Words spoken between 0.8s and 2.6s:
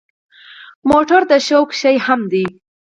موټر د شوق شی هم دی.